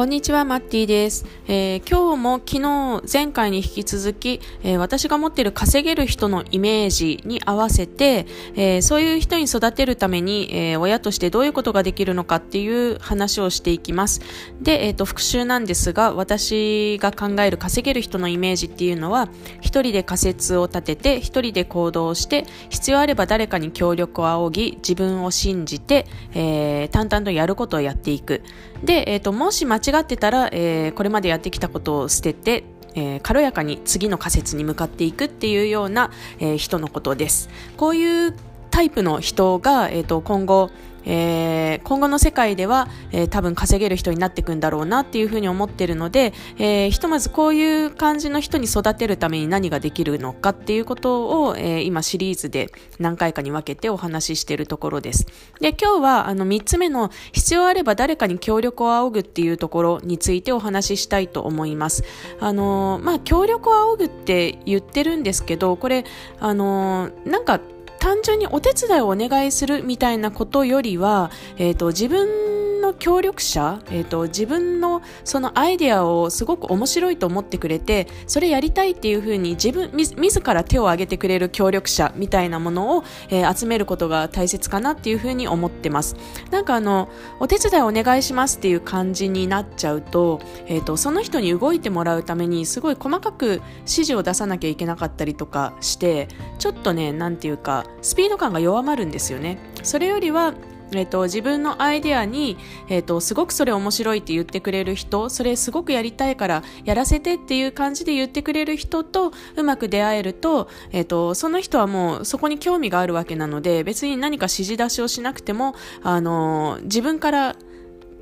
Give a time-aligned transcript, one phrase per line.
[0.00, 1.26] こんにちは、マッティです。
[1.46, 8.24] えー、今日も昨日、前回に引き続き、えー、私が持っている稼げる人のイメージに合わせて、
[8.56, 14.22] えー、そういう人に育てるために、え親としてどういうことができるのかっていう話をしていきます。
[14.62, 19.28] で、えっ、と、復習なんですが、私が考える稼げる人のイメージっていうのは、
[19.60, 28.40] 一人で仮説を立てて、一人で行動して、必要あれば誰かに協力を仰ぎ、自分を信じて、え淡々とやることをやっていく。
[28.82, 37.50] で、えっ、と、もし間違違ってたら、えー、これまでやってきたことを捨てて、えー、軽やかに次の仮説に向かっていくっていうような、えー、人のことです。
[37.76, 38.36] こういう
[38.70, 40.70] タイプの人が、えーと今後、
[41.04, 55.26] えー、今後の世界では、えー、多分稼げる人になっていくんだろうなっていうふうに思ってるので、えー、ひとまずこういう感じの人に育てるために何ができるのかっていうことを、え、今シリーズで何回かに分けてお話ししているところです。
[55.60, 62.04] で、今日はあの3つ目の必要あれば誰かに協力を仰ぐっていうところについてお話ししたいと思います。
[62.40, 66.04] あのまあ、協力を仰ぐって言ってるんですけど、これ、
[66.38, 67.60] あのなんか
[68.00, 72.49] 単純にお手伝いをお願いするみたいなことよりは、えっ、ー、と、自分
[72.94, 86.16] 協力者、えーと、自分のそのアイデアをすごく面白いと思ってくれてそれやりたいっていうふうに自分み自ら手を挙げてくれる協力者みたいなものを、えー、集めることが大切かなっていうふうに思ってます。
[86.50, 99.58] なんかあのお手伝いお願いしますっていう感じになっちゃうと,、えーと、その人に動いてもらうためにすごい細かく指示を出さなきゃいけなかったりとかしてちょっとねなんていうかスピード感が弱まるんですよね。
[99.82, 100.54] それよりは
[100.92, 102.56] えっ、と、自分のアイデアに、
[102.88, 117.56] えっ、と、すごくそれ面白いって言ってくれる人、それすごくやりたいからやらせてっていう感じで言ってくれる人とうまく出会えると、えっ、と、その人はもうそこに興味があるわけなので、別に何か指示出しをしなくても、あの、自分から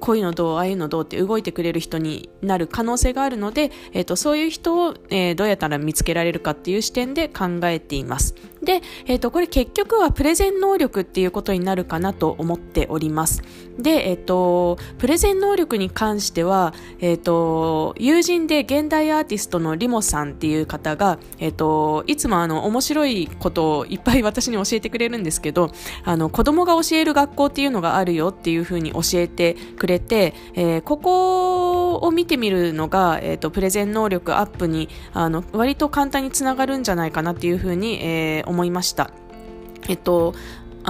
[0.00, 8.34] こういうのどう、ああいうのどうって動いてくれる人になる可能性があるので、えっ、と、そういう人を、えー、どうやったら見つけられるかっていう視点で考えています。
[8.62, 13.42] で、えっ、と、これ結局はプレゼン能力っていうことになるかなと思っております。
[13.78, 25.70] で、えっ、と、プレゼン能力に関しては、えっ、と、友人で現代アーティストのリモさんっていう方が、えっ、と、いつもあの、面白いことをいっぱい私に教えてくれるんですけど、
[26.04, 39.10] あの、子供が教える学校っていうのがあるよっていうふうに教えてくれれて、えー、ここを見てみるのが、えっ、と、プレゼン能力アップに、あの、割と簡単につながるんじゃないかなっていうふうに、えー、思いました。
[39.88, 40.34] えっと、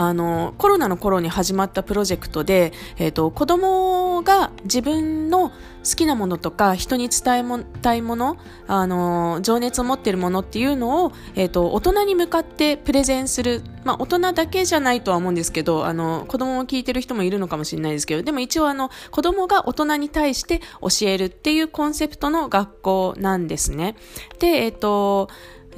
[0.00, 5.54] あの、コロナの頃に始まったプロジェクトで、えっ、と、子供が自分の好
[5.96, 8.36] きなものとか、人に伝えたいもの、
[8.68, 13.60] あの、情熱を持っているものっていうのを、えっ、と、大人に向かってプレゼンする。
[13.82, 23.96] まあ、大人だけじゃないとは思うんですけど、あの、子供を聞いてる人もいるのかもしれないですけど、でも一応あの、子供が大人に対して教えるっていうコンセプトの学校なんですね。
[24.38, 25.28] で、えっ、と、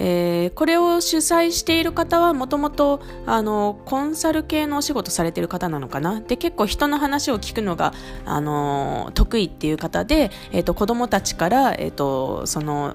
[0.00, 6.20] えー、これを主催している方はもともとあのコンサル系のお仕事されてる方なのかな？
[6.20, 7.92] で結構人の話を聞くのが
[8.24, 12.94] あの得意っていう方で、えーと、子供たちから、えーとその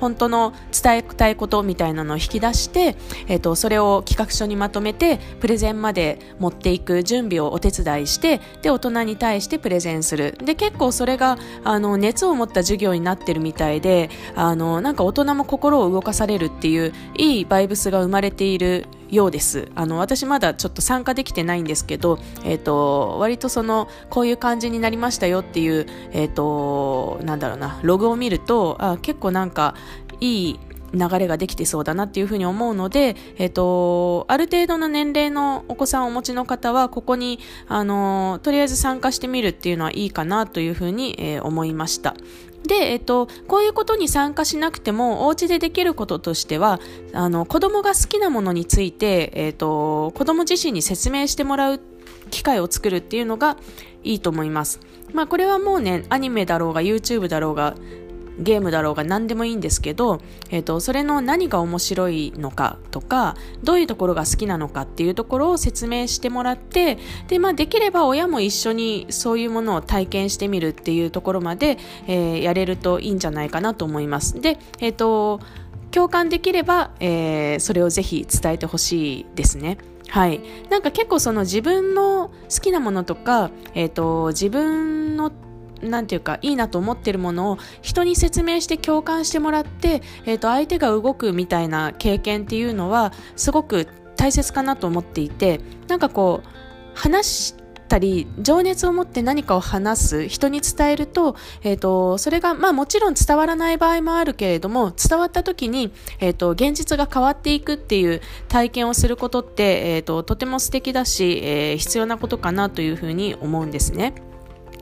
[0.00, 0.52] 本当の
[0.82, 2.96] 伝えたいことみたいなのを引き出して、
[3.28, 10.36] えっ、と、それを企画書にまとめて、プレゼンまで持っていく準備をお手伝いして、で、大人に対してプレゼンする。
[10.44, 19.70] で、結構それが、あの、熱を持った授業になってるみたいで、あの、なんか大人も心を動かされるっていう、いいバイブスが生まれているようです。
[19.74, 29.74] あの、私まだちょっと参加できてないんですけど、え、ー、と、割とその、こういう感じになりましたよっていう、えっ、ー、と、なんだろうな、ログを見ると、あ、結構なんか、
[30.20, 30.60] いい
[30.92, 42.14] 流れができてそうだなっていうふうに思うので、えっ、と、ある程度の年齢のお子さんをお持ちの方は、ここに、あの、とりあえず参加してみるっていうのはいいかなというふうに、えー、思いました。
[42.66, 46.80] で、えっと、こういうことに参加しなくても、お家でできることとしては、
[47.12, 51.80] あの、子供が好きなものについて、えっと、子供自身に説明してもらう
[52.30, 53.56] 機会を作るっていうのが
[54.04, 54.80] いいと思います。
[55.12, 57.74] まあ、これはもうね、アニメだろうが、YouTube だろうが、
[58.40, 60.20] ゲームだろうが何でもいいんですけど、
[60.50, 66.98] えっ、と、それの何が面白いのかとか、どういうところが好きなのかっていうところを説明してもらって、
[67.28, 74.40] で、まあ、できれば親も一緒にそういうものを体験してみるっていうところまで、えー、やれるといいんじゃないかなと思います。
[74.40, 75.40] で、えっ、と、
[75.90, 79.78] 共感できれば、えー、それをぜひ伝えてほしいですね。
[80.08, 80.40] はい。
[80.70, 84.99] なんか結構その自分の好きなものとか、えっ、ー、と、自分
[85.82, 96.48] なんていうか、いいなと思ってるものを人に説明して共感してもらって、えっ、ー、と、相手が動くみたいな経験っていうのは、すごく大切かなと思っていて、なんかこう、
[96.94, 97.54] 話
[97.90, 101.34] ったり情熱を持って何かを話す人に伝えると,、
[101.64, 114.14] えーと、それが、まあ、もちろん伝わらない場合もあるけれども伝わった時に、えーと、現実が変わっていくっていう体験をすることって、えーと、とても素敵だし、えー、必要なことかなというふうに思うんですね。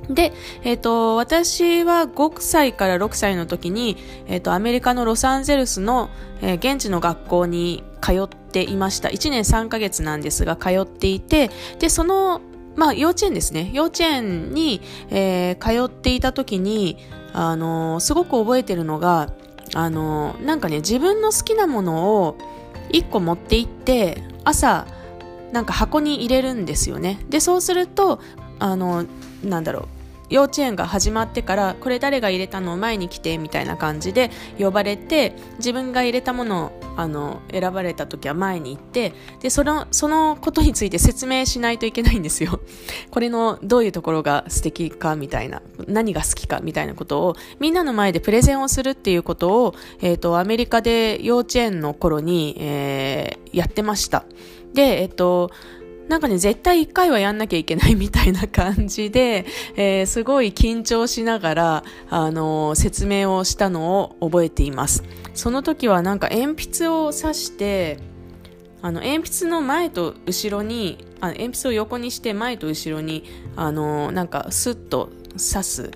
[0.09, 3.97] で、えっ、ー、と、私は5歳から6歳の時に、
[4.27, 6.11] えっ、ー、と、アメリカのロサンゼルスの、
[6.41, 9.09] えー、現地の学校に通っていました。
[9.09, 12.41] 1年3ヶ月なんですが、通っていて、で、その、
[12.77, 13.71] まあ、幼稚園ですね。
[13.73, 14.81] 幼稚園に、
[15.11, 16.97] えー、通っていた時に、
[17.33, 19.33] あのすごく覚えてるのが、
[19.75, 22.37] あのなんかね、自分の好きなものを
[22.93, 24.87] 1個持って行って、朝、
[25.53, 27.19] なんか箱に入れるんですよね。
[27.29, 28.21] で、そうすると、
[28.59, 29.05] あの、
[29.43, 29.89] なんだろう、
[30.31, 42.61] 幼稚園が始まってからこれ誰が入れたのを前に来てみたいな感じで呼ばれて自分が入れたものをあの選ばれた時は前に行ってでそのそのことについて説明しないといけないんですよ。
[43.11, 54.25] これのどういうところが素敵かみたいな何が好きかみたいなことをみんなの前でプレゼンをするっていうことを、えーと、アメリカで幼稚園の頃に、えー、やってました。
[54.75, 55.51] でえっ、ー、と
[56.09, 59.45] なんかね、絶対一回はやんなきゃいけないみたいな感じで、
[59.77, 65.05] えー、すごい緊張しながら、あのー、説明をしたのを覚えています。
[65.35, 67.99] その時はなんか鉛筆を刺して、
[68.81, 73.25] あの、鉛筆の前と後ろに、あ鉛筆を横にして前と後ろに、
[73.57, 75.91] あのー、なんかスッと刺す、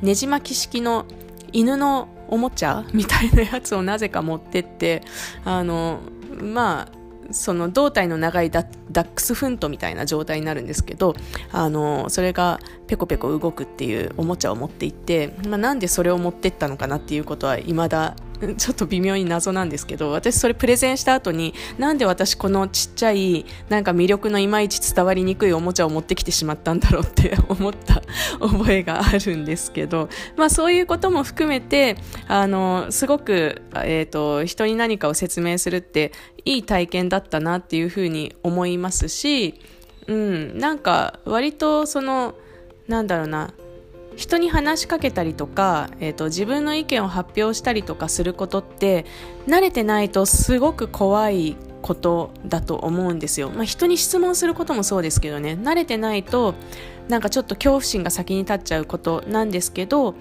[0.00, 1.04] ねじ巻き式の
[1.52, 5.02] 犬のおもちゃみたいなやつをなぜか持ってって、
[5.44, 6.00] あの、
[6.40, 6.97] まあ、
[7.30, 11.14] その胴体の長いダックスフントみたいな状態になるんですけど
[11.52, 18.16] あのそれがペコペコ動くっていうおもちゃを持っていって、まあ、なんでそれを持ってったのかなっていうことはいまだ
[18.56, 28.02] ちょっと微妙に謎なんですけど私それプレゼンした後になんで私このちっちゃいなんか魅力のいまいち伝わりにくいおもちゃを持ってきてしまったんだろうって 思った
[28.38, 31.96] 覚えがあるんですけど、まあ、そういうことも含めて
[32.28, 36.12] あのすごく、えーと、人に何かを説明するって
[36.44, 39.60] いい体験だったなっていうふうに思いますし、
[40.06, 42.34] うん、なんか割とその
[42.86, 43.52] なんだろうな
[44.18, 49.06] 人に話しかけたりとか、えーと、自分の意見を発表したりとかすることって
[49.46, 55.56] 慣れてないとすごく怖いことだと思うんですよ、まあ、人に質問することもそうですけどね。
[55.62, 56.56] 慣れてないと
[57.08, 60.14] なんかちょっと恐怖心が先に立っちゃうことなんですけど、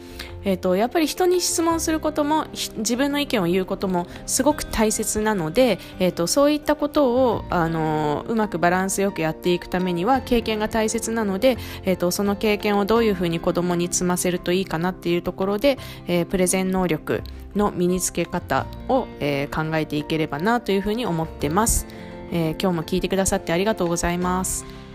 [0.43, 2.47] えーと、やっぱり人に質問することも
[2.77, 17.21] 自分の意見を言うこともすごく大切なので、えーと、そういったことを、あのうまくバランスよくやっていくためには経験が大切なので、えーと、その経験をどういうふうに子供に積ませるといいかなっていうところで、えー、プレゼン能力
[17.55, 21.87] の身につけ方を、えー、考えていければなというふうに思ってます、
[22.31, 24.86] えー、今日も聞いてくださってありがとうございます。